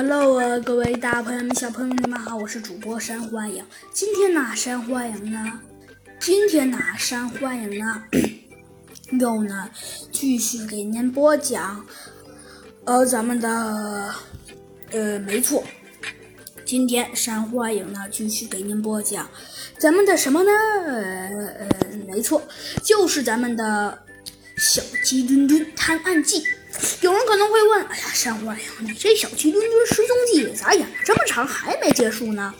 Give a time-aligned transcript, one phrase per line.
[0.00, 3.64] Hello 啊，各位大朋友们、小朋友们，你们好，我是主播山欢迎。
[3.92, 5.60] 今天呢，山欢迎呢，
[6.20, 8.04] 今天呢，山欢迎呢，
[9.18, 9.68] 又呢，
[10.12, 11.84] 继续给您播讲，
[12.84, 14.14] 呃，咱们的，
[14.92, 15.64] 呃，没错，
[16.64, 19.28] 今天山欢迎呢，继续给您播讲
[19.78, 20.50] 咱们的什么呢？
[20.86, 21.68] 呃，
[22.06, 22.40] 没错，
[22.84, 23.98] 就是咱们的
[24.58, 26.44] 小鸡墩墩探案记。
[27.02, 32.54] 有人可能会问：“哎呀，山花呀，你这小鸡墩墩失踪记咋演了这么长还没结束呢？”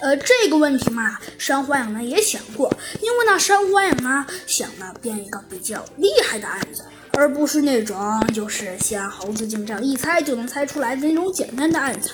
[0.00, 2.68] 呃，这个问题嘛，山花影呢也想过，
[3.00, 7.96] 因为呢，山花影呢想呢编一个比较厉害的案子，而不是那种
[8.34, 12.10] 就是像猴子警长一猜就能猜出来的那种简单的案子。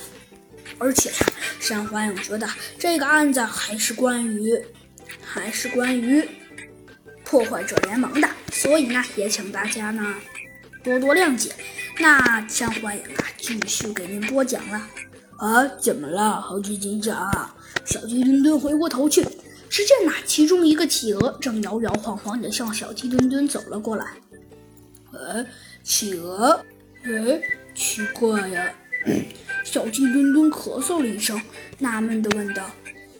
[0.77, 1.17] 而且呀，
[1.61, 2.47] 山花影觉得
[2.79, 4.63] 这个案子还是关于，
[5.25, 6.29] 还是关于
[7.25, 10.15] 破坏者联盟的，所以呢，也请大家呢。
[10.83, 11.53] 多多谅解。
[12.01, 14.89] 那山花影啊，继续给您播讲了。
[15.39, 17.31] 啊，怎么了，猴子警长？
[17.85, 19.23] 小鸡墩墩回过头去，
[19.69, 24.07] 只见呐，其中一个企鹅正摇摇晃晃地向小鸡墩墩走了过来。
[25.13, 25.45] 呃，
[25.83, 26.65] 企鹅？
[27.05, 27.41] 哎，
[27.75, 28.73] 奇怪呀！
[29.65, 31.41] 小鸡墩墩咳嗽了一声，
[31.79, 32.71] 纳闷地问道：“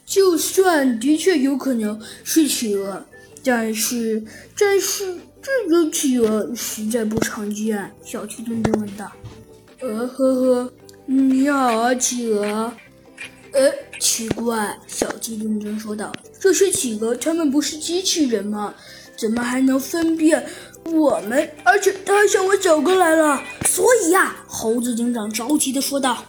[0.05, 3.05] 就算的确有可能是企鹅，
[3.45, 4.23] 但是，
[4.59, 5.17] 但是……”
[5.69, 9.11] 这个企鹅实在不常见，小鸡墩墩问道。
[9.81, 10.73] 呃呵呵，
[11.07, 12.73] 你好啊，企鹅。
[13.53, 16.13] 呃，奇怪，小鸡墩墩说道。
[16.39, 18.75] 这些企鹅，它们不是机器人吗？
[19.17, 20.47] 怎么还能分辨
[20.85, 21.51] 我们？
[21.65, 23.43] 而且它还向我走过来了。
[23.67, 26.25] 所以呀，猴子警长着急的说道：“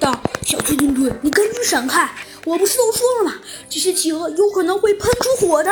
[0.00, 2.10] 道，小鸡墩墩，你赶紧闪开！
[2.44, 3.34] 我不是都说了吗？
[3.68, 5.70] 这些企鹅有可能会喷出火的。”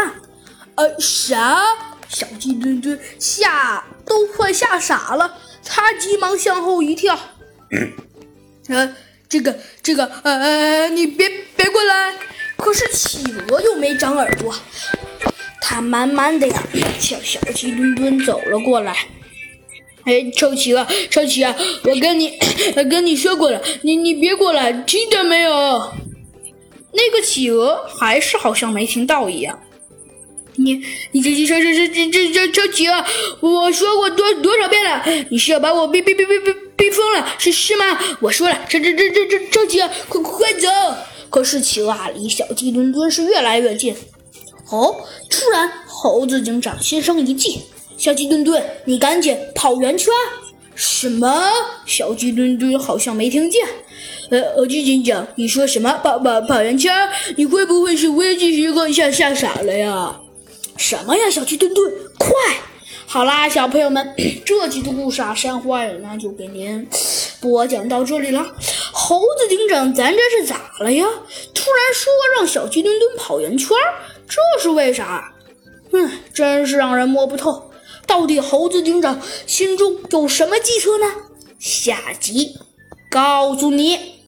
[0.76, 1.60] 呃，啥？
[2.12, 7.18] 小鸡墩墩吓都快吓傻了，他急忙向后一跳。
[8.68, 8.94] 呃，
[9.28, 12.14] 这个这个呃，你别别过来！
[12.58, 14.54] 可是企鹅又没长耳朵，
[15.60, 16.62] 它慢慢的呀
[17.00, 18.94] 向小鸡墩墩走了过来。
[20.04, 22.38] 哎，臭企鹅，臭企鹅，我跟你
[22.90, 25.92] 跟你说过了，你你别过来，听见没有？
[26.92, 29.58] 那个企鹅还是好像没听到一样。
[30.56, 30.80] 你
[31.12, 33.04] 你这这这这这这这这企鹅，
[33.40, 37.98] 我说过多多少遍了，你是要把我逼逼逼逼逼逼疯了是是吗？
[38.20, 40.68] 我说了，这这这这这这企鹅，快快走！
[41.30, 43.94] 可是企鹅啊，离小鸡墩墩是越来越近。
[44.70, 44.94] 哦，
[45.30, 47.62] 突然猴子警长心生一计，
[47.96, 50.12] 小鸡墩墩，你赶紧跑圆圈！
[50.74, 51.50] 什么？
[51.86, 53.66] 小鸡墩墩好像没听见。
[54.30, 55.92] 呃，猴子警长，你说什么？
[56.02, 56.92] 跑跑跑圆圈？
[57.36, 60.20] 你会不会是危机时刻吓吓傻了呀？
[60.82, 62.28] 什么呀，小鸡墩墩，快！
[63.06, 66.88] 好啦，小朋友们， 这集的故事啊，山花影呢就给您
[67.40, 68.44] 播讲到这里了。
[68.90, 71.06] 猴子警长，咱这是咋了呀？
[71.54, 73.68] 突然说让小鸡墩墩跑圆圈，
[74.26, 75.32] 这是为啥？
[75.92, 77.70] 嗯，真是让人摸不透。
[78.04, 81.06] 到底猴子警长心中有什么计策呢？
[81.60, 82.58] 下集
[83.08, 84.16] 告诉你。